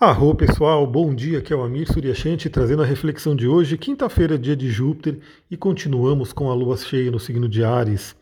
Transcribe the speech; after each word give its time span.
Arro 0.00 0.34
pessoal, 0.34 0.84
bom 0.84 1.14
dia, 1.14 1.38
aqui 1.38 1.52
é 1.52 1.56
o 1.56 1.62
Amir 1.62 1.86
Suryashanti 1.86 2.50
trazendo 2.50 2.82
a 2.82 2.86
reflexão 2.86 3.36
de 3.36 3.46
hoje, 3.46 3.78
quinta-feira, 3.78 4.36
dia 4.36 4.56
de 4.56 4.68
Júpiter, 4.68 5.20
e 5.48 5.56
continuamos 5.56 6.32
com 6.32 6.50
a 6.50 6.54
lua 6.54 6.76
cheia 6.76 7.08
no 7.08 7.20
signo 7.20 7.48
de 7.48 7.62
Ares. 7.62 8.16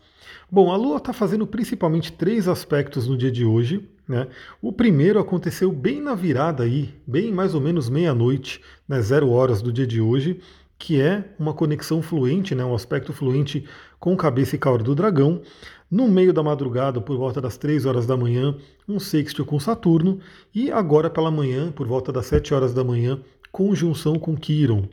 Bom, 0.49 0.71
a 0.71 0.77
lua 0.77 0.97
está 0.97 1.11
fazendo 1.11 1.47
principalmente 1.47 2.11
três 2.11 2.47
aspectos 2.47 3.07
no 3.07 3.17
dia 3.17 3.31
de 3.31 3.43
hoje. 3.43 3.89
Né? 4.07 4.27
O 4.61 4.71
primeiro 4.71 5.19
aconteceu 5.19 5.71
bem 5.71 6.01
na 6.01 6.13
virada 6.13 6.63
aí, 6.63 6.93
bem 7.07 7.31
mais 7.31 7.55
ou 7.55 7.61
menos 7.61 7.89
meia-noite, 7.89 8.61
né, 8.87 9.01
zero 9.01 9.31
horas 9.31 9.61
do 9.61 9.71
dia 9.71 9.87
de 9.87 9.99
hoje, 10.01 10.39
que 10.81 10.99
é 10.99 11.23
uma 11.37 11.53
conexão 11.53 12.01
fluente, 12.01 12.55
né, 12.55 12.65
um 12.65 12.73
aspecto 12.73 13.13
fluente 13.13 13.63
com 13.99 14.17
cabeça 14.17 14.55
e 14.55 14.59
cauda 14.59 14.83
do 14.83 14.95
dragão. 14.95 15.43
No 15.91 16.07
meio 16.07 16.33
da 16.33 16.41
madrugada, 16.41 16.99
por 16.99 17.15
volta 17.15 17.39
das 17.39 17.55
3 17.55 17.85
horas 17.85 18.07
da 18.07 18.17
manhã, 18.17 18.57
um 18.89 18.99
sextil 18.99 19.45
com 19.45 19.59
Saturno. 19.59 20.19
E 20.55 20.71
agora 20.71 21.07
pela 21.07 21.29
manhã, 21.29 21.71
por 21.71 21.85
volta 21.85 22.11
das 22.11 22.25
7 22.25 22.55
horas 22.55 22.73
da 22.73 22.83
manhã, 22.83 23.21
conjunção 23.51 24.17
com 24.17 24.35
Quiron. 24.35 24.85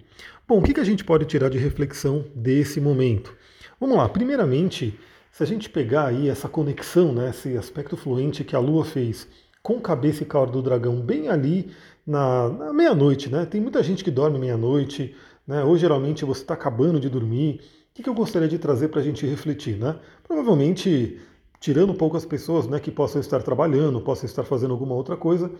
Bom, 0.46 0.58
o 0.58 0.62
que 0.62 0.78
a 0.78 0.84
gente 0.84 1.02
pode 1.02 1.24
tirar 1.24 1.48
de 1.48 1.56
reflexão 1.56 2.22
desse 2.34 2.82
momento? 2.82 3.34
Vamos 3.80 3.96
lá, 3.96 4.06
primeiramente, 4.10 4.98
se 5.32 5.42
a 5.42 5.46
gente 5.46 5.70
pegar 5.70 6.08
aí 6.08 6.28
essa 6.28 6.50
conexão, 6.50 7.14
né, 7.14 7.30
esse 7.30 7.56
aspecto 7.56 7.96
fluente 7.96 8.44
que 8.44 8.54
a 8.54 8.58
Lua 8.58 8.84
fez 8.84 9.26
com 9.62 9.80
cabeça 9.80 10.22
e 10.22 10.26
cauda 10.26 10.52
do 10.52 10.60
dragão 10.60 11.00
bem 11.00 11.30
ali 11.30 11.70
na, 12.06 12.50
na 12.50 12.72
meia-noite, 12.74 13.30
né? 13.30 13.46
Tem 13.46 13.60
muita 13.60 13.82
gente 13.82 14.04
que 14.04 14.10
dorme 14.10 14.38
meia-noite, 14.38 15.14
né? 15.48 15.64
Ou 15.64 15.76
geralmente 15.76 16.24
você 16.24 16.42
está 16.42 16.54
acabando 16.54 17.00
de 17.00 17.08
dormir 17.08 17.60
que, 17.98 18.02
que 18.04 18.08
eu 18.08 18.14
gostaria 18.14 18.46
de 18.46 18.60
trazer 18.60 18.88
para 18.88 19.00
a 19.00 19.02
gente 19.02 19.26
refletir? 19.26 19.76
Né? 19.76 19.98
Provavelmente, 20.22 21.18
tirando 21.58 21.92
poucas 21.92 22.24
pessoas 22.24 22.68
né, 22.68 22.78
que 22.78 22.92
possam 22.92 23.20
estar 23.20 23.42
trabalhando, 23.42 24.00
possam 24.00 24.26
estar 24.26 24.44
fazendo 24.44 24.70
alguma 24.70 24.94
outra 24.94 25.16
coisa, 25.16 25.50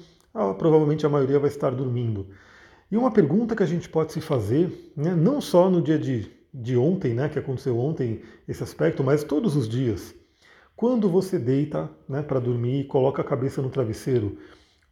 provavelmente 0.56 1.04
a 1.04 1.08
maioria 1.08 1.40
vai 1.40 1.48
estar 1.48 1.70
dormindo. 1.70 2.28
E 2.92 2.96
uma 2.96 3.10
pergunta 3.10 3.56
que 3.56 3.62
a 3.64 3.66
gente 3.66 3.88
pode 3.88 4.12
se 4.12 4.20
fazer, 4.20 4.92
né, 4.96 5.16
não 5.16 5.40
só 5.40 5.68
no 5.68 5.82
dia 5.82 5.98
de, 5.98 6.30
de 6.54 6.76
ontem, 6.76 7.12
né, 7.12 7.28
que 7.28 7.40
aconteceu 7.40 7.76
ontem 7.76 8.22
esse 8.46 8.62
aspecto, 8.62 9.02
mas 9.02 9.24
todos 9.24 9.56
os 9.56 9.68
dias. 9.68 10.14
Quando 10.76 11.08
você 11.08 11.40
deita 11.40 11.90
né, 12.08 12.22
para 12.22 12.38
dormir 12.38 12.82
e 12.82 12.84
coloca 12.84 13.20
a 13.20 13.24
cabeça 13.24 13.60
no 13.60 13.68
travesseiro, 13.68 14.38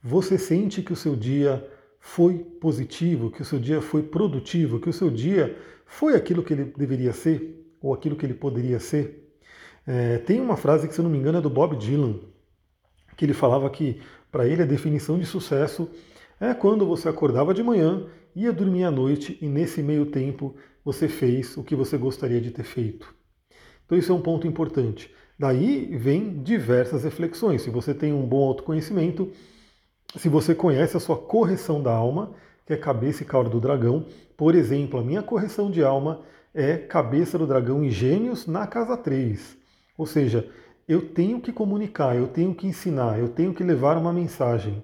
você 0.03 0.37
sente 0.37 0.83
que 0.83 0.93
o 0.93 0.97
seu 0.97 1.15
dia 1.15 1.65
foi 2.07 2.39
positivo, 2.39 3.33
que 3.33 3.43
o 3.43 3.45
seu 3.45 3.59
dia 3.59 3.83
foi 3.83 4.01
produtivo, 4.01 4.79
que 4.79 4.89
o 4.89 4.93
seu 4.93 5.11
dia 5.11 5.59
foi 5.85 6.15
aquilo 6.15 6.41
que 6.41 6.53
ele 6.53 6.73
deveria 6.77 7.13
ser 7.13 7.67
ou 7.83 7.93
aquilo 7.93 8.15
que 8.15 8.25
ele 8.25 8.33
poderia 8.33 8.79
ser. 8.79 9.29
É, 9.85 10.17
tem 10.19 10.41
uma 10.41 10.57
frase 10.57 10.87
que, 10.87 10.95
se 10.95 11.01
eu 11.01 11.03
não 11.03 11.11
me 11.11 11.19
engano, 11.19 11.39
é 11.39 11.41
do 11.41 11.51
Bob 11.51 11.75
Dylan, 11.75 12.21
que 13.17 13.25
ele 13.25 13.35
falava 13.35 13.69
que 13.69 14.01
para 14.31 14.47
ele 14.47 14.63
a 14.63 14.67
definição 14.67 15.19
de 15.19 15.27
sucesso 15.27 15.91
é 16.41 16.55
quando 16.55 16.87
você 16.87 17.09
acordava 17.09 17.53
de 17.53 17.63
manhã, 17.63 18.07
ia 18.37 18.53
dormir 18.53 18.85
à 18.85 18.91
noite 18.91 19.37
e 19.43 19.49
nesse 19.49 19.83
meio 19.83 20.07
tempo 20.07 20.55
você 20.85 21.09
fez 21.09 21.57
o 21.57 21.65
que 21.65 21.75
você 21.75 21.99
gostaria 21.99 22.41
de 22.41 22.53
ter 22.53 22.65
feito. 22.65 23.13
Então 23.85 23.99
isso 23.99 24.13
é 24.13 24.15
um 24.15 24.23
ponto 24.23 24.47
importante. 24.47 25.13
Daí 25.37 25.97
vem 25.97 26.41
diversas 26.41 27.03
reflexões. 27.03 27.63
Se 27.63 27.69
você 27.69 27.93
tem 27.93 28.13
um 28.13 28.25
bom 28.25 28.47
autoconhecimento, 28.47 29.33
se 30.15 30.29
você 30.29 30.55
conhece 30.55 30.97
a 30.97 31.01
sua 31.01 31.17
correção 31.17 31.83
da 31.83 31.93
alma, 31.93 32.33
que 32.65 32.73
é 32.73 32.77
cabeça 32.77 33.23
e 33.23 33.27
cauda 33.27 33.51
do 33.51 33.61
dragão, 33.61 34.07
por 34.37 34.55
exemplo, 34.55 35.01
a 35.01 35.03
minha 35.03 35.23
correção 35.23 35.71
de 35.71 35.83
alma 35.83 36.21
é 36.55 36.77
cabeça 36.77 37.39
do 37.39 37.47
dragão 37.47 37.85
em 37.85 37.91
gênios 37.91 38.47
na 38.47 38.67
casa 38.67 38.97
3. 38.97 39.57
Ou 39.97 40.07
seja, 40.07 40.49
eu 40.89 41.09
tenho 41.09 41.41
que 41.41 41.53
comunicar, 41.53 42.17
eu 42.17 42.29
tenho 42.29 42.55
que 42.55 42.67
ensinar, 42.67 43.19
eu 43.19 43.29
tenho 43.29 43.53
que 43.53 43.63
levar 43.63 43.97
uma 43.97 44.13
mensagem. 44.13 44.83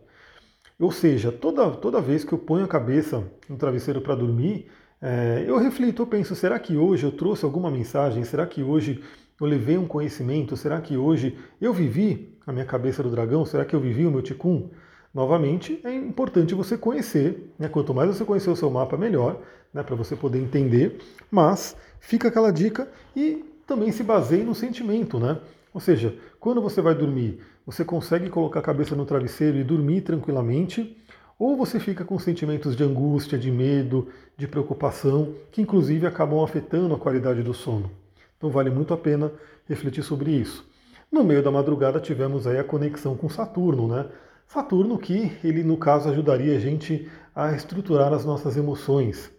Ou 0.79 0.91
seja, 0.91 1.31
toda, 1.31 1.70
toda 1.70 2.01
vez 2.01 2.25
que 2.25 2.33
eu 2.33 2.39
ponho 2.39 2.64
a 2.64 2.69
cabeça 2.69 3.23
no 3.48 3.57
travesseiro 3.57 4.01
para 4.01 4.14
dormir, 4.14 4.69
é, 5.01 5.45
eu 5.47 5.59
reflito, 5.59 6.03
eu 6.03 6.07
penso, 6.07 6.34
será 6.34 6.59
que 6.59 6.77
hoje 6.77 7.05
eu 7.05 7.12
trouxe 7.12 7.45
alguma 7.45 7.70
mensagem? 7.70 8.25
Será 8.25 8.47
que 8.47 8.62
hoje 8.62 9.02
eu 9.41 9.47
levei 9.47 9.79
um 9.79 9.86
conhecimento? 9.86 10.57
Será 10.57 10.80
que 10.80 10.97
hoje 10.97 11.39
eu 11.61 11.73
vivi 11.73 12.39
a 12.47 12.52
minha 12.52 12.64
cabeça 12.64 13.02
do 13.02 13.11
dragão? 13.11 13.45
Será 13.45 13.64
que 13.64 13.74
eu 13.74 13.80
vivi 13.80 14.07
o 14.07 14.11
meu 14.11 14.23
ticum? 14.23 14.70
Novamente, 15.14 15.78
é 15.84 15.95
importante 15.95 16.55
você 16.55 16.77
conhecer, 16.77 17.52
né? 17.58 17.68
quanto 17.68 17.92
mais 17.92 18.08
você 18.08 18.24
conhecer 18.24 18.48
o 18.48 18.56
seu 18.56 18.70
mapa, 18.70 18.96
melhor, 18.96 19.39
né? 19.73 19.83
para 19.83 19.95
você 19.95 20.17
poder 20.17 20.39
entender, 20.39 20.98
mas 21.30 21.77
fica 22.00 22.28
aquela 22.28 22.50
dica 22.50 22.89
e 23.14 23.45
também 23.67 23.92
se 23.92 24.02
baseie 24.02 24.42
no 24.42 24.55
sentimento, 24.55 25.18
né? 25.18 25.39
Ou 25.73 25.80
seja, 25.80 26.14
quando 26.40 26.61
você 26.61 26.80
vai 26.80 26.95
dormir, 26.95 27.40
você 27.64 27.84
consegue 27.84 28.28
colocar 28.28 28.61
a 28.61 28.62
cabeça 28.62 28.95
no 28.95 29.06
travesseiro 29.06 29.56
e 29.58 29.64
dormir 29.64 30.02
tranquilamente, 30.02 30.96
ou 31.39 31.56
você 31.56 31.80
fica 31.80 32.05
com 32.05 32.18
sentimentos 32.18 32.77
de 32.77 32.83
angústia, 32.83 33.39
de 33.39 33.50
medo, 33.50 34.08
de 34.36 34.46
preocupação, 34.46 35.34
que 35.50 35.62
inclusive 35.62 36.06
acabam 36.06 36.42
afetando 36.42 36.94
a 36.94 36.98
qualidade 36.98 37.42
do 37.42 37.55
sono. 37.55 37.90
Então 38.36 38.50
vale 38.50 38.70
muito 38.70 38.92
a 38.92 38.96
pena 38.96 39.33
refletir 39.68 40.02
sobre 40.02 40.30
isso. 40.33 40.68
No 41.11 41.23
meio 41.23 41.42
da 41.42 41.50
madrugada 41.50 42.00
tivemos 42.00 42.46
aí 42.46 42.58
a 42.58 42.64
conexão 42.64 43.17
com 43.17 43.29
Saturno, 43.29 43.86
né? 43.89 44.06
Saturno 44.52 44.98
que 44.98 45.33
ele 45.42 45.64
no 45.64 45.79
caso 45.79 46.11
ajudaria 46.11 46.55
a 46.55 46.61
gente 46.61 47.11
a 47.35 47.52
estruturar 47.52 48.13
as 48.13 48.23
nossas 48.23 48.55
emoções. 48.55 49.33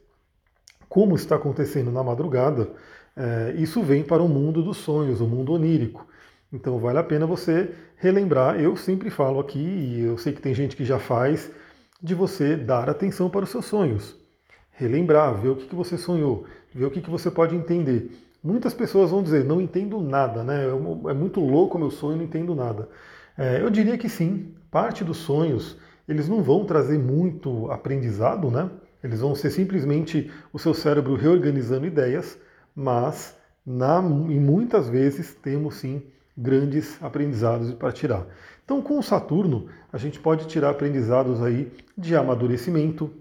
Como 0.89 1.15
está 1.15 1.35
acontecendo 1.35 1.91
na 1.91 2.03
madrugada, 2.03 2.71
é, 3.15 3.53
isso 3.55 3.83
vem 3.83 4.03
para 4.03 4.23
o 4.23 4.27
mundo 4.27 4.63
dos 4.63 4.77
sonhos, 4.77 5.21
o 5.21 5.27
mundo 5.27 5.53
onírico. 5.53 6.07
Então 6.51 6.79
vale 6.79 6.97
a 6.97 7.03
pena 7.03 7.27
você 7.27 7.75
relembrar. 7.95 8.59
Eu 8.59 8.75
sempre 8.75 9.11
falo 9.11 9.39
aqui, 9.39 9.59
e 9.59 10.01
eu 10.01 10.17
sei 10.17 10.33
que 10.33 10.41
tem 10.41 10.55
gente 10.55 10.75
que 10.75 10.83
já 10.83 10.97
faz, 10.97 11.51
de 12.01 12.15
você 12.15 12.55
dar 12.55 12.89
atenção 12.89 13.29
para 13.29 13.43
os 13.43 13.51
seus 13.51 13.65
sonhos. 13.65 14.17
Relembrar, 14.71 15.35
ver 15.35 15.49
o 15.49 15.55
que, 15.55 15.67
que 15.67 15.75
você 15.75 15.95
sonhou, 15.95 16.47
ver 16.73 16.85
o 16.85 16.91
que, 16.91 17.01
que 17.01 17.11
você 17.11 17.29
pode 17.29 17.55
entender. 17.55 18.09
Muitas 18.43 18.73
pessoas 18.73 19.11
vão 19.11 19.21
dizer, 19.21 19.45
não 19.45 19.61
entendo 19.61 20.01
nada, 20.01 20.43
né? 20.43 20.65
É 21.07 21.13
muito 21.13 21.39
louco 21.39 21.77
meu 21.77 21.91
sonho, 21.91 22.17
não 22.17 22.23
entendo 22.23 22.55
nada. 22.55 22.89
É, 23.37 23.61
eu 23.61 23.69
diria 23.69 23.97
que 23.97 24.07
sim, 24.07 24.53
parte 24.69 25.03
dos 25.03 25.17
sonhos, 25.17 25.77
eles 26.07 26.27
não 26.27 26.43
vão 26.43 26.65
trazer 26.65 26.99
muito 26.99 27.71
aprendizado, 27.71 28.51
né? 28.51 28.69
Eles 29.03 29.19
vão 29.19 29.35
ser 29.35 29.49
simplesmente 29.51 30.31
o 30.51 30.59
seu 30.59 30.73
cérebro 30.73 31.15
reorganizando 31.15 31.85
ideias, 31.85 32.37
mas 32.75 33.35
na, 33.65 33.99
e 33.99 34.39
muitas 34.39 34.87
vezes 34.87 35.33
temos 35.33 35.75
sim 35.75 36.03
grandes 36.37 37.01
aprendizados 37.01 37.73
para 37.73 37.91
tirar. 37.91 38.25
Então, 38.63 38.81
com 38.81 38.97
o 38.97 39.03
Saturno, 39.03 39.67
a 39.91 39.97
gente 39.97 40.19
pode 40.19 40.47
tirar 40.47 40.69
aprendizados 40.69 41.41
aí 41.41 41.71
de 41.97 42.15
amadurecimento, 42.15 43.11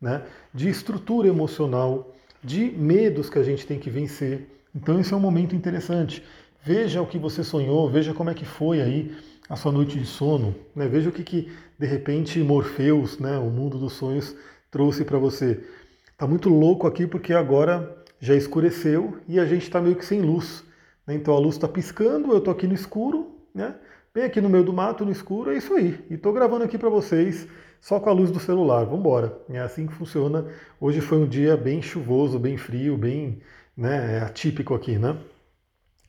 né, 0.00 0.22
de 0.54 0.68
estrutura 0.68 1.28
emocional, 1.28 2.14
de 2.42 2.70
medos 2.70 3.28
que 3.28 3.38
a 3.38 3.42
gente 3.42 3.66
tem 3.66 3.78
que 3.78 3.90
vencer. 3.90 4.48
Então, 4.74 4.98
esse 4.98 5.12
é 5.12 5.16
um 5.16 5.20
momento 5.20 5.54
interessante. 5.54 6.24
Veja 6.64 7.02
o 7.02 7.06
que 7.06 7.18
você 7.18 7.42
sonhou, 7.42 7.90
veja 7.90 8.14
como 8.14 8.30
é 8.30 8.34
que 8.34 8.44
foi 8.44 8.80
aí 8.80 9.14
a 9.48 9.56
sua 9.56 9.72
noite 9.72 9.98
de 9.98 10.06
sono. 10.06 10.54
Né? 10.74 10.86
Veja 10.86 11.08
o 11.08 11.12
que, 11.12 11.22
que, 11.22 11.52
de 11.78 11.86
repente, 11.86 12.38
Morpheus, 12.40 13.18
né, 13.18 13.38
o 13.38 13.50
mundo 13.50 13.78
dos 13.78 13.94
sonhos, 13.94 14.34
trouxe 14.70 15.04
para 15.04 15.18
você. 15.18 15.62
Está 16.10 16.26
muito 16.26 16.48
louco 16.48 16.86
aqui 16.86 17.06
porque 17.06 17.32
agora 17.32 18.04
já 18.20 18.34
escureceu 18.34 19.18
e 19.28 19.40
a 19.40 19.44
gente 19.44 19.62
está 19.62 19.80
meio 19.80 19.96
que 19.96 20.06
sem 20.06 20.20
luz. 20.20 20.64
Né? 21.06 21.14
Então 21.14 21.34
a 21.34 21.38
luz 21.38 21.56
está 21.56 21.68
piscando, 21.68 22.32
eu 22.32 22.38
estou 22.38 22.52
aqui 22.52 22.66
no 22.66 22.74
escuro, 22.74 23.36
né? 23.54 23.74
bem 24.14 24.24
aqui 24.24 24.40
no 24.40 24.48
meio 24.48 24.64
do 24.64 24.72
mato, 24.72 25.04
no 25.04 25.10
escuro, 25.10 25.50
é 25.50 25.56
isso 25.56 25.74
aí. 25.74 25.98
E 26.08 26.14
estou 26.14 26.32
gravando 26.32 26.64
aqui 26.64 26.78
para 26.78 26.88
vocês 26.88 27.48
só 27.80 27.98
com 27.98 28.08
a 28.08 28.12
luz 28.12 28.30
do 28.30 28.38
celular. 28.38 28.84
Vamos 28.84 29.00
embora. 29.00 29.36
É 29.50 29.58
assim 29.58 29.86
que 29.86 29.92
funciona. 29.92 30.46
Hoje 30.80 31.00
foi 31.00 31.18
um 31.18 31.26
dia 31.26 31.56
bem 31.56 31.82
chuvoso, 31.82 32.38
bem 32.38 32.56
frio, 32.56 32.96
bem 32.96 33.40
né, 33.76 34.20
atípico 34.20 34.74
aqui, 34.74 34.98
né? 34.98 35.18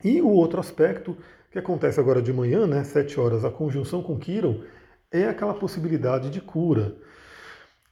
E 0.02 0.20
o 0.20 0.28
outro 0.28 0.60
aspecto 0.60 1.16
que 1.54 1.58
acontece 1.60 2.00
agora 2.00 2.20
de 2.20 2.32
manhã, 2.32 2.66
né, 2.66 2.82
7 2.82 3.20
horas, 3.20 3.44
a 3.44 3.50
conjunção 3.50 4.02
com 4.02 4.18
Quiron, 4.18 4.62
é 5.08 5.28
aquela 5.28 5.54
possibilidade 5.54 6.28
de 6.28 6.40
cura. 6.40 6.96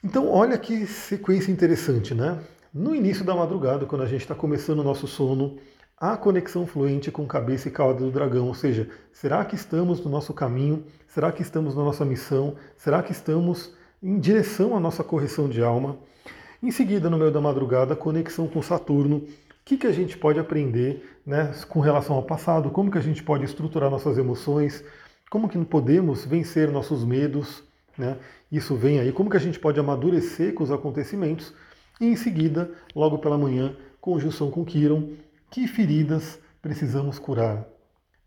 Então, 0.02 0.28
olha 0.28 0.58
que 0.58 0.84
sequência 0.84 1.52
interessante, 1.52 2.12
né? 2.12 2.40
No 2.74 2.92
início 2.92 3.24
da 3.24 3.36
madrugada, 3.36 3.86
quando 3.86 4.02
a 4.02 4.06
gente 4.06 4.22
está 4.22 4.34
começando 4.34 4.80
o 4.80 4.82
nosso 4.82 5.06
sono, 5.06 5.58
a 5.96 6.16
conexão 6.16 6.66
fluente 6.66 7.12
com 7.12 7.24
cabeça 7.24 7.68
e 7.68 7.70
cauda 7.70 8.00
do 8.00 8.10
dragão, 8.10 8.48
ou 8.48 8.54
seja, 8.54 8.90
será 9.12 9.44
que 9.44 9.54
estamos 9.54 10.04
no 10.04 10.10
nosso 10.10 10.34
caminho? 10.34 10.84
Será 11.06 11.30
que 11.30 11.42
estamos 11.42 11.76
na 11.76 11.84
nossa 11.84 12.04
missão? 12.04 12.56
Será 12.76 13.00
que 13.00 13.12
estamos 13.12 13.76
em 14.02 14.18
direção 14.18 14.76
à 14.76 14.80
nossa 14.80 15.04
correção 15.04 15.48
de 15.48 15.62
alma? 15.62 15.98
Em 16.60 16.72
seguida, 16.72 17.08
no 17.08 17.16
meio 17.16 17.30
da 17.30 17.40
madrugada, 17.40 17.94
conexão 17.94 18.48
com 18.48 18.60
Saturno, 18.60 19.24
o 19.62 19.64
que, 19.64 19.76
que 19.76 19.86
a 19.86 19.92
gente 19.92 20.18
pode 20.18 20.40
aprender 20.40 21.20
né, 21.24 21.52
com 21.68 21.78
relação 21.78 22.16
ao 22.16 22.24
passado? 22.24 22.68
Como 22.70 22.90
que 22.90 22.98
a 22.98 23.02
gente 23.02 23.22
pode 23.22 23.44
estruturar 23.44 23.88
nossas 23.88 24.18
emoções? 24.18 24.84
Como 25.30 25.48
que 25.48 25.56
podemos 25.64 26.24
vencer 26.24 26.68
nossos 26.68 27.04
medos? 27.04 27.62
Né? 27.96 28.18
Isso 28.50 28.74
vem 28.74 28.98
aí. 28.98 29.12
Como 29.12 29.30
que 29.30 29.36
a 29.36 29.40
gente 29.40 29.60
pode 29.60 29.78
amadurecer 29.78 30.52
com 30.52 30.64
os 30.64 30.72
acontecimentos? 30.72 31.54
E 32.00 32.06
em 32.06 32.16
seguida, 32.16 32.72
logo 32.92 33.18
pela 33.18 33.38
manhã, 33.38 33.76
conjunção 34.00 34.50
com 34.50 34.64
Kiron, 34.64 35.12
que 35.48 35.68
feridas 35.68 36.40
precisamos 36.60 37.20
curar? 37.20 37.64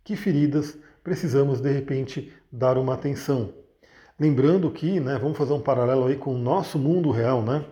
Que 0.06 0.16
feridas 0.16 0.78
precisamos, 1.04 1.60
de 1.60 1.70
repente, 1.70 2.32
dar 2.50 2.78
uma 2.78 2.94
atenção? 2.94 3.54
Lembrando 4.18 4.72
que, 4.72 5.02
né, 5.02 5.20
vamos 5.20 5.38
fazer 5.38 5.52
um 5.52 5.60
paralelo 5.60 6.08
aí 6.08 6.16
com 6.16 6.34
o 6.34 6.38
nosso 6.38 6.80
mundo 6.80 7.12
real, 7.12 7.44
né? 7.44 7.66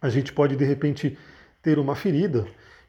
A 0.00 0.08
gente 0.08 0.32
pode 0.32 0.54
de 0.54 0.64
repente 0.64 1.18
ter 1.60 1.80
uma 1.80 1.96
ferida 1.96 2.46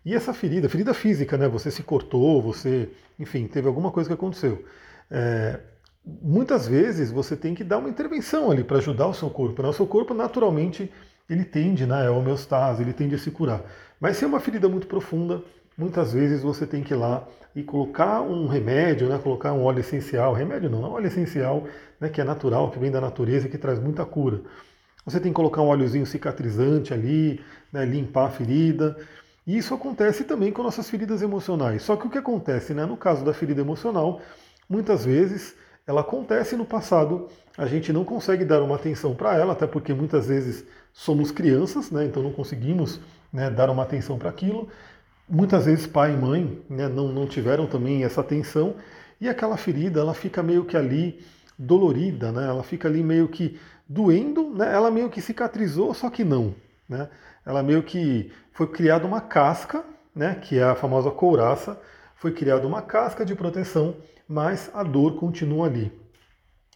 e 0.10 0.16
essa 0.16 0.34
ferida, 0.34 0.68
ferida 0.68 0.92
física, 0.92 1.38
né? 1.38 1.48
Você 1.48 1.70
se 1.70 1.84
cortou, 1.84 2.42
você, 2.42 2.90
enfim, 3.20 3.46
teve 3.46 3.68
alguma 3.68 3.92
coisa 3.92 4.10
que 4.10 4.14
aconteceu. 4.14 4.66
É, 5.12 5.60
muitas 6.04 6.68
vezes 6.68 7.12
você 7.12 7.36
tem 7.36 7.54
que 7.54 7.64
dar 7.64 7.78
uma 7.78 7.90
intervenção 7.90 8.50
ali 8.50 8.64
para 8.64 8.78
ajudar 8.78 9.06
o 9.06 9.14
seu 9.14 9.30
corpo. 9.30 9.62
Né? 9.62 9.70
O 9.70 9.74
seu 9.74 9.86
corpo 9.86 10.16
naturalmente 10.16 10.92
ele 11.30 11.46
tende, 11.46 11.86
né, 11.86 12.08
a 12.08 12.12
homeostase, 12.12 12.82
ele 12.82 12.92
tende 12.92 13.14
a 13.14 13.20
se 13.20 13.30
curar. 13.30 13.62
Mas 14.00 14.18
se 14.18 14.26
é 14.26 14.28
uma 14.28 14.40
ferida 14.40 14.68
muito 14.68 14.88
profunda, 14.88 15.44
muitas 15.78 16.12
vezes 16.12 16.42
você 16.42 16.66
tem 16.66 16.82
que 16.82 16.92
ir 16.92 16.98
lá 16.98 17.28
e 17.56 17.62
colocar 17.62 18.20
um 18.22 18.48
remédio, 18.48 19.08
né, 19.08 19.20
colocar 19.20 19.54
um 19.54 19.64
óleo 19.64 19.82
essencial, 19.82 20.34
remédio 20.34 20.72
não, 20.72 20.82
um 20.82 20.92
óleo 20.92 21.06
essencial, 21.06 21.68
né, 22.00 22.10
que 22.10 22.20
é 22.20 22.24
natural, 22.24 22.72
que 22.72 22.80
vem 22.80 22.90
da 22.90 23.00
natureza 23.00 23.46
e 23.46 23.50
que 23.52 23.60
traz 23.60 23.78
muita 23.78 24.04
cura. 24.08 24.42
Você 25.06 25.20
tem 25.20 25.32
que 25.32 25.36
colocar 25.36 25.62
um 25.62 25.68
óleozinho 25.68 26.06
cicatrizante 26.08 26.96
ali, 26.96 27.40
né, 27.72 27.86
limpar 27.86 28.26
a 28.26 28.32
ferida. 28.32 28.98
E 29.50 29.58
isso 29.58 29.74
acontece 29.74 30.26
também 30.26 30.52
com 30.52 30.62
nossas 30.62 30.88
feridas 30.88 31.24
emocionais. 31.24 31.82
Só 31.82 31.96
que 31.96 32.06
o 32.06 32.10
que 32.12 32.20
acontece, 32.20 32.72
né, 32.72 32.86
no 32.86 32.96
caso 32.96 33.26
da 33.26 33.34
ferida 33.34 33.60
emocional, 33.60 34.22
muitas 34.70 35.04
vezes 35.04 35.56
ela 35.88 36.02
acontece 36.02 36.56
no 36.56 36.64
passado, 36.64 37.28
a 37.58 37.66
gente 37.66 37.92
não 37.92 38.06
consegue 38.06 38.46
dar 38.46 38.62
uma 38.62 38.76
atenção 38.76 39.16
para 39.16 39.36
ela, 39.36 39.54
até 39.54 39.66
porque 39.66 39.92
muitas 39.92 40.28
vezes 40.28 40.64
somos 40.94 41.32
crianças, 41.32 41.90
né, 41.90 42.06
então 42.06 42.22
não 42.22 42.32
conseguimos 42.32 43.00
né, 43.34 43.50
dar 43.50 43.72
uma 43.72 43.82
atenção 43.82 44.20
para 44.20 44.30
aquilo. 44.30 44.70
Muitas 45.28 45.66
vezes 45.66 45.88
pai 45.88 46.14
e 46.14 46.16
mãe 46.16 46.62
né, 46.70 46.88
não, 46.88 47.08
não 47.08 47.26
tiveram 47.26 47.66
também 47.66 48.04
essa 48.04 48.22
atenção 48.22 48.76
e 49.20 49.28
aquela 49.28 49.58
ferida 49.58 50.00
ela 50.00 50.14
fica 50.14 50.44
meio 50.44 50.64
que 50.64 50.78
ali 50.78 51.26
dolorida, 51.58 52.32
né, 52.32 52.46
ela 52.46 52.62
fica 52.62 52.88
ali 52.88 53.02
meio 53.02 53.28
que 53.28 53.60
doendo, 53.88 54.52
né, 54.52 54.72
ela 54.72 54.92
meio 54.92 55.10
que 55.10 55.20
cicatrizou, 55.20 55.92
só 55.96 56.08
que 56.08 56.24
não. 56.24 56.54
Né, 56.88 57.10
ela 57.50 57.64
meio 57.64 57.84
que 57.84 58.32
foi 58.54 58.68
criada 58.68 59.06
uma 59.06 59.22
casca, 59.22 59.84
né, 60.16 60.36
que 60.36 60.58
é 60.58 60.64
a 60.64 60.76
famosa 60.76 61.12
couraça, 61.12 61.80
foi 62.16 62.32
criada 62.32 62.68
uma 62.68 62.82
casca 62.82 63.26
de 63.26 63.36
proteção 63.36 63.96
mas 64.30 64.70
a 64.76 64.84
dor 64.84 65.16
continua 65.16 65.66
ali. 65.66 65.92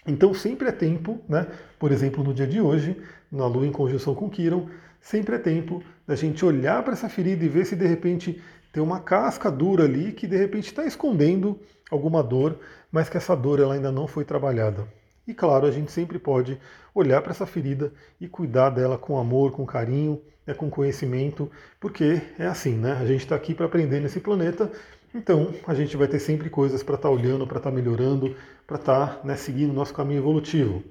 Então 0.08 0.34
sempre 0.34 0.68
é 0.68 0.72
tempo, 0.72 1.22
né? 1.30 1.48
Por 1.78 1.92
exemplo, 1.92 2.24
no 2.24 2.34
dia 2.34 2.48
de 2.48 2.60
hoje, 2.60 3.00
na 3.32 3.46
Lua 3.46 3.68
em 3.68 3.72
conjunção 3.72 4.16
com 4.16 4.28
Quiron, 4.28 4.68
sempre 5.00 5.36
é 5.36 5.40
tempo 5.40 5.84
da 6.08 6.16
gente 6.16 6.44
olhar 6.44 6.84
para 6.84 6.94
essa 6.94 7.08
ferida 7.08 7.46
e 7.46 7.48
ver 7.48 7.66
se 7.66 7.76
de 7.76 7.86
repente 7.86 8.42
tem 8.74 8.82
uma 8.82 9.00
casca 9.00 9.52
dura 9.52 9.84
ali 9.84 10.12
que 10.12 10.26
de 10.26 10.36
repente 10.36 10.66
está 10.66 10.84
escondendo 10.84 11.60
alguma 11.92 12.24
dor, 12.24 12.58
mas 12.92 13.08
que 13.08 13.18
essa 13.18 13.36
dor 13.36 13.60
ela 13.60 13.76
ainda 13.76 13.92
não 13.92 14.08
foi 14.08 14.26
trabalhada. 14.26 14.88
E 15.28 15.34
claro, 15.34 15.68
a 15.68 15.72
gente 15.72 15.92
sempre 15.92 16.18
pode 16.18 16.60
olhar 16.94 17.22
para 17.22 17.32
essa 17.32 17.46
ferida 17.46 17.94
e 18.20 18.28
cuidar 18.28 18.72
dela 18.72 18.98
com 18.98 19.18
amor, 19.18 19.52
com 19.52 19.64
carinho, 19.64 20.20
né, 20.46 20.54
com 20.54 20.70
conhecimento, 20.70 21.50
porque 21.80 22.22
é 22.38 22.46
assim, 22.46 22.76
né? 22.76 22.94
A 22.94 23.06
gente 23.06 23.22
está 23.22 23.36
aqui 23.36 23.54
para 23.54 23.66
aprender 23.66 24.00
nesse 24.00 24.20
planeta 24.20 24.72
então, 25.14 25.54
a 25.68 25.76
gente 25.76 25.96
vai 25.96 26.08
ter 26.08 26.18
sempre 26.18 26.50
coisas 26.50 26.82
para 26.82 26.96
estar 26.96 27.08
tá 27.08 27.14
olhando, 27.14 27.46
para 27.46 27.58
estar 27.58 27.70
tá 27.70 27.76
melhorando, 27.76 28.36
para 28.66 28.78
estar 28.78 29.18
tá, 29.18 29.28
né, 29.28 29.36
seguindo 29.36 29.70
o 29.70 29.74
nosso 29.74 29.94
caminho 29.94 30.20
evolutivo. 30.20 30.84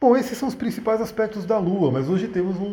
Bom, 0.00 0.16
esses 0.16 0.36
são 0.36 0.48
os 0.48 0.54
principais 0.54 1.00
aspectos 1.00 1.46
da 1.46 1.56
Lua, 1.56 1.90
mas 1.92 2.08
hoje 2.08 2.26
temos 2.26 2.56
um, 2.56 2.64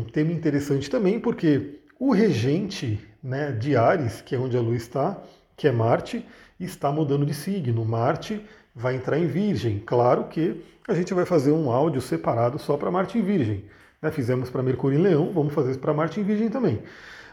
um 0.00 0.04
tema 0.04 0.32
interessante 0.32 0.88
também, 0.88 1.20
porque 1.20 1.80
o 2.00 2.12
regente 2.12 2.98
né, 3.22 3.52
de 3.52 3.76
Ares, 3.76 4.22
que 4.22 4.34
é 4.34 4.38
onde 4.38 4.56
a 4.56 4.60
Lua 4.60 4.74
está, 4.74 5.22
que 5.54 5.68
é 5.68 5.72
Marte, 5.72 6.26
está 6.58 6.90
mudando 6.90 7.26
de 7.26 7.34
signo. 7.34 7.84
Marte 7.84 8.44
vai 8.74 8.96
entrar 8.96 9.18
em 9.18 9.26
Virgem. 9.26 9.82
Claro 9.84 10.24
que 10.24 10.64
a 10.88 10.94
gente 10.94 11.12
vai 11.12 11.26
fazer 11.26 11.52
um 11.52 11.70
áudio 11.70 12.00
separado 12.00 12.58
só 12.58 12.78
para 12.78 12.90
Marte 12.90 13.18
em 13.18 13.22
Virgem. 13.22 13.64
Né? 14.02 14.10
Fizemos 14.10 14.50
para 14.50 14.62
Mercúrio 14.62 14.98
em 14.98 15.02
Leão, 15.02 15.32
vamos 15.32 15.54
fazer 15.54 15.70
isso 15.70 15.80
para 15.80 15.94
Marte 15.94 16.20
em 16.20 16.24
Virgem 16.24 16.50
também. 16.50 16.82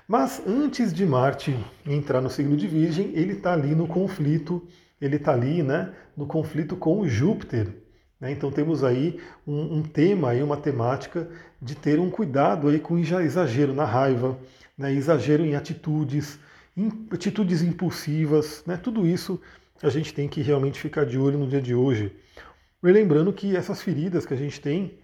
Mas 0.07 0.42
antes 0.48 0.94
de 0.94 1.06
Marte 1.06 1.56
entrar 1.86 2.21
no 2.21 2.30
signo 2.30 2.56
de 2.56 2.68
Virgem, 2.68 3.12
ele 3.13 3.33
está 3.33 3.54
ali 3.54 3.75
no 3.75 3.88
conflito, 3.88 4.66
ele 5.01 5.16
está 5.16 5.33
ali 5.33 5.63
né, 5.63 5.92
no 6.16 6.25
conflito 6.25 6.75
com 6.75 7.07
Júpiter. 7.07 7.68
Né? 8.19 8.31
Então 8.31 8.51
temos 8.51 8.83
aí 8.83 9.19
um, 9.45 9.77
um, 9.77 9.83
tema, 9.83 10.30
aí, 10.30 10.44
uma 10.44 10.57
temática 10.57 11.27
de 11.62 11.75
ter 11.75 12.00
um 12.00 12.10
cuidado 12.10 12.68
aí 12.68 12.80
com 12.80 12.98
exagero 12.98 13.74
na 13.74 13.86
raiva, 13.86 14.38
né, 14.77 14.94
exagero 14.94 15.45
em 15.45 15.56
atitudes, 15.56 16.39
em, 16.75 16.92
atitudes 17.12 17.62
impulsivas, 17.62 18.63
né, 18.66 18.77
tudo 18.77 19.06
isso 19.06 19.39
a 19.81 19.89
gente 19.89 20.13
tem 20.13 20.27
que 20.27 20.42
realmente 20.42 20.80
ficar 20.80 21.06
de 21.06 21.18
olho 21.18 21.38
no 21.38 21.48
dia 21.48 21.62
de 21.62 21.74
hoje. 21.74 22.12
Lembrando 22.81 23.31
que 23.31 23.56
essas 23.56 23.81
feridas 23.81 24.25
que 24.25 24.33
a 24.33 24.38
gente 24.38 24.60
tem 24.60 24.98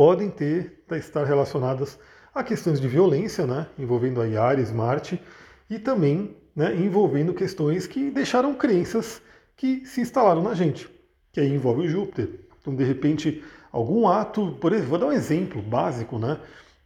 podem 0.00 0.30
ter, 0.30 0.82
estar 0.92 1.24
relacionadas 1.24 1.98
Há 2.34 2.42
questões 2.42 2.80
de 2.80 2.88
violência, 2.88 3.46
né, 3.46 3.66
envolvendo 3.78 4.22
a 4.22 4.42
Ares, 4.42 4.72
Marte, 4.72 5.20
e 5.68 5.78
também 5.78 6.34
né, 6.56 6.74
envolvendo 6.74 7.34
questões 7.34 7.86
que 7.86 8.10
deixaram 8.10 8.54
crenças 8.54 9.20
que 9.54 9.84
se 9.84 10.00
instalaram 10.00 10.42
na 10.42 10.54
gente, 10.54 10.88
que 11.30 11.38
aí 11.38 11.52
envolve 11.52 11.82
o 11.82 11.88
Júpiter. 11.88 12.30
Então, 12.58 12.74
de 12.74 12.82
repente, 12.82 13.44
algum 13.70 14.08
ato, 14.08 14.56
por 14.58 14.72
exemplo, 14.72 14.88
vou 14.88 14.98
dar 14.98 15.06
um 15.08 15.12
exemplo 15.12 15.60
básico, 15.60 16.18
né? 16.18 16.38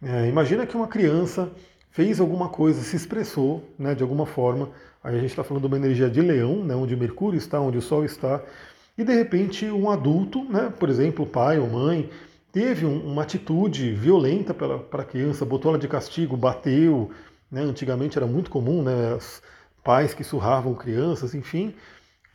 É, 0.03 0.29
imagina 0.29 0.67
que 0.67 0.77
uma 0.77 0.89
criança 0.89 1.53
fez 1.93 2.19
alguma 2.19 2.49
coisa, 2.49 2.83
se 2.83 2.97
expressou 2.97 3.63
né, 3.79 3.95
de 3.95 4.03
alguma 4.03 4.27
forma, 4.27 4.71
aí 5.05 5.15
a 5.15 5.21
gente 5.21 5.31
está 5.31 5.45
falando 5.45 5.63
de 5.63 5.69
uma 5.69 5.77
energia 5.77 6.11
de 6.11 6.21
leão, 6.21 6.65
né, 6.65 6.75
onde 6.75 6.97
Mercúrio 6.97 7.39
está, 7.39 7.61
onde 7.61 7.79
o 7.79 7.83
Sol 7.83 8.05
está, 8.05 8.43
e 8.99 9.05
de 9.05 9.15
repente 9.15 9.67
um 9.67 9.89
adulto, 9.89 10.43
né, 10.45 10.73
por 10.81 10.89
exemplo, 10.89 11.25
pai 11.25 11.61
ou 11.61 11.69
mãe, 11.69 12.11
teve 12.55 12.87
um, 12.87 13.05
uma 13.05 13.23
atitude 13.23 13.91
violenta 13.91 14.55
para 14.55 15.03
a 15.03 15.05
criança, 15.05 15.45
botou 15.45 15.73
ela 15.73 15.79
de 15.79 15.89
castigo, 15.89 16.37
bateu. 16.37 17.11
Né? 17.51 17.63
Antigamente 17.63 18.17
era 18.17 18.29
muito 18.29 18.49
comum, 18.49 18.81
né? 18.81 19.17
Os 19.17 19.43
pais 19.83 20.15
que 20.15 20.23
surravam 20.23 20.73
crianças, 20.73 21.35
enfim, 21.35 21.75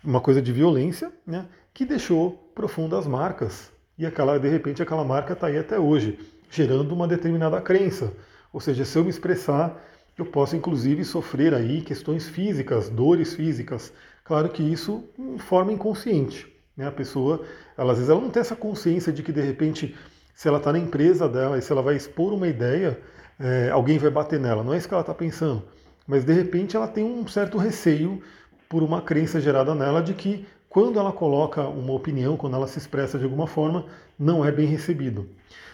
uma 0.04 0.20
coisa 0.20 0.42
de 0.42 0.52
violência, 0.52 1.10
né? 1.26 1.48
que 1.74 1.86
deixou 1.86 2.32
profundas 2.54 3.08
marcas. 3.08 3.72
E 3.98 4.06
aquela, 4.06 4.38
de 4.38 4.50
repente 4.50 4.84
aquela 4.84 5.06
marca 5.06 5.32
está 5.34 5.48
aí 5.48 5.58
até 5.58 5.80
hoje, 5.80 6.20
gerando 6.52 6.94
uma 6.94 7.08
determinada 7.08 7.62
crença. 7.62 8.12
Ou 8.52 8.60
seja, 8.60 8.84
se 8.84 8.98
eu 8.98 9.06
me 9.06 9.10
expressar, 9.10 9.82
eu 10.18 10.26
posso 10.26 10.54
inclusive 10.54 11.06
sofrer 11.06 11.54
aí 11.54 11.82
questões 11.82 12.28
físicas, 12.28 12.90
dores 12.90 13.34
físicas. 13.34 13.94
Claro 14.26 14.50
que 14.50 14.62
isso 14.62 15.06
de 15.18 15.42
forma 15.42 15.72
inconsciente. 15.72 16.46
Né? 16.80 16.88
A 16.88 16.92
pessoa, 16.92 17.46
ela, 17.78 17.92
às 17.92 17.98
vezes, 17.98 18.10
ela 18.10 18.22
não 18.22 18.30
tem 18.30 18.40
essa 18.40 18.56
consciência 18.56 19.12
de 19.12 19.22
que, 19.22 19.34
de 19.34 19.42
repente, 19.42 19.94
se 20.40 20.48
ela 20.48 20.58
está 20.58 20.72
na 20.72 20.80
empresa 20.80 21.28
dela 21.28 21.58
e 21.58 21.62
se 21.62 21.70
ela 21.70 21.82
vai 21.82 21.98
expor 21.98 22.32
uma 22.32 22.48
ideia, 22.48 22.98
é, 23.38 23.70
alguém 23.72 23.98
vai 23.98 24.10
bater 24.10 24.40
nela. 24.40 24.64
Não 24.64 24.74
é 24.74 24.78
isso 24.78 24.88
que 24.88 24.94
ela 24.94 25.02
está 25.02 25.14
pensando. 25.14 25.62
Mas, 26.08 26.24
de 26.24 26.32
repente, 26.32 26.78
ela 26.78 26.88
tem 26.88 27.04
um 27.04 27.28
certo 27.28 27.58
receio 27.58 28.22
por 28.70 28.82
uma 28.82 29.02
crença 29.02 29.42
gerada 29.42 29.76
nela 29.76 30.02
de 30.02 30.14
que, 30.14 30.48
quando 30.70 30.98
ela 30.98 31.12
coloca 31.12 31.64
uma 31.64 31.92
opinião, 31.92 32.38
quando 32.38 32.56
ela 32.56 32.68
se 32.68 32.78
expressa 32.78 33.20
de 33.20 33.26
alguma 33.26 33.48
forma, 33.48 33.86
não 34.18 34.46
é 34.46 34.50
bem 34.50 34.66
recebido. 34.66 35.28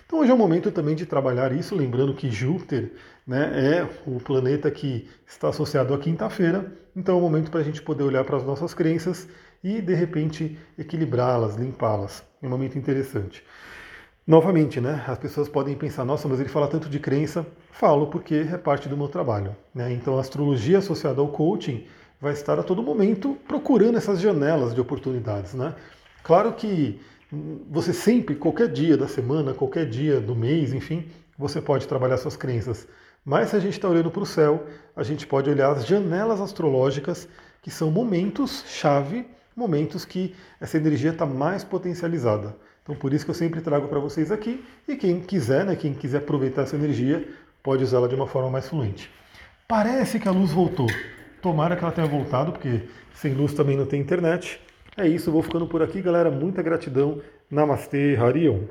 Então 0.08 0.18
hoje 0.18 0.32
é 0.32 0.34
o 0.34 0.38
momento 0.38 0.72
também 0.72 0.96
de 0.96 1.06
trabalhar 1.06 1.52
isso, 1.52 1.76
lembrando 1.76 2.16
que 2.16 2.32
Júpiter 2.32 2.92
né, 3.26 3.52
é 3.54 3.90
o 4.08 4.20
planeta 4.20 4.72
que 4.72 5.08
está 5.28 5.50
associado 5.50 5.94
à 5.94 6.00
quinta-feira, 6.00 6.74
então 6.96 7.14
é 7.14 7.18
o 7.20 7.22
momento 7.22 7.52
para 7.52 7.60
a 7.60 7.64
gente 7.64 7.84
poder 7.84 8.04
olhar 8.04 8.24
para 8.24 8.38
as 8.38 8.44
nossas 8.44 8.74
crenças 8.74 9.28
e 9.64 9.80
de 9.80 9.94
repente 9.94 10.58
equilibrá-las, 10.76 11.56
limpá-las. 11.56 12.24
É 12.42 12.48
um 12.48 12.50
momento 12.50 12.80
interessante. 12.80 13.44
Novamente, 14.28 14.82
né, 14.82 15.04
as 15.08 15.20
pessoas 15.20 15.48
podem 15.48 15.76
pensar, 15.76 16.04
nossa, 16.04 16.28
mas 16.28 16.40
ele 16.40 16.50
fala 16.50 16.68
tanto 16.68 16.90
de 16.90 17.00
crença. 17.00 17.46
Falo 17.72 18.08
porque 18.08 18.48
é 18.52 18.58
parte 18.58 18.90
do 18.90 18.98
meu 18.98 19.08
trabalho. 19.08 19.56
Né? 19.74 19.94
Então 19.94 20.18
a 20.18 20.22
astrologia 20.22 20.80
associada 20.80 21.22
ao 21.22 21.28
coaching 21.28 21.86
vai 22.20 22.34
estar 22.34 22.58
a 22.58 22.64
todo 22.64 22.82
momento 22.82 23.38
procurando 23.48 23.98
essas 23.98 24.20
janelas 24.20 24.74
de 24.74 24.82
oportunidades. 24.82 25.54
Né? 25.54 25.76
Claro 26.24 26.54
que 26.54 27.00
você 27.70 27.94
sempre, 27.94 28.36
qualquer 28.36 28.68
dia 28.72 28.98
da 28.98 29.08
semana, 29.08 29.54
qualquer 29.54 29.88
dia 29.88 30.20
do 30.20 30.36
mês, 30.36 30.74
enfim, 30.74 31.08
você 31.38 31.62
pode 31.62 31.88
trabalhar 31.88 32.18
suas 32.18 32.36
crenças. 32.36 32.88
Mas 33.24 33.50
se 33.50 33.56
a 33.56 33.60
gente 33.60 33.74
está 33.74 33.88
olhando 33.88 34.10
para 34.10 34.24
o 34.24 34.26
céu, 34.26 34.66
a 34.96 35.04
gente 35.04 35.28
pode 35.28 35.50
olhar 35.52 35.72
as 35.72 35.86
janelas 35.86 36.42
astrológicas, 36.42 37.28
que 37.62 37.70
são 37.70 37.92
momentos-chave 37.92 39.28
momentos 39.56 40.06
que 40.06 40.36
essa 40.60 40.78
energia 40.78 41.12
está 41.12 41.26
mais 41.26 41.64
potencializada. 41.64 42.56
Então 42.84 42.96
por 42.96 43.14
isso 43.14 43.26
que 43.26 43.32
eu 43.32 43.36
sempre 43.36 43.62
trago 43.62 43.88
para 43.88 44.00
vocês 44.00 44.32
aqui 44.32 44.64
e 44.88 44.96
quem 44.96 45.20
quiser, 45.20 45.66
né, 45.66 45.76
quem 45.76 45.94
quiser 45.94 46.20
aproveitar 46.20 46.64
essa 46.64 46.76
energia, 46.76 47.28
pode 47.64 47.84
usá-la 47.84 48.08
de 48.08 48.16
uma 48.16 48.28
forma 48.28 48.50
mais 48.52 48.68
fluente. 48.70 49.10
Parece 49.68 50.20
que 50.20 50.28
a 50.28 50.32
luz 50.32 50.52
voltou. 50.52 50.88
Tomara 51.42 51.76
que 51.76 51.84
ela 51.84 51.92
tenha 51.92 52.08
voltado, 52.08 52.52
porque 52.52 52.84
sem 53.14 53.34
luz 53.34 53.54
também 53.54 53.76
não 53.76 53.86
tem 53.88 54.00
internet. 54.00 54.62
É 54.96 55.08
isso, 55.08 55.32
vou 55.32 55.42
ficando 55.42 55.66
por 55.66 55.82
aqui, 55.82 56.02
galera. 56.02 56.30
Muita 56.30 56.62
gratidão. 56.62 57.22
Namastê, 57.50 58.16
Harion. 58.16 58.62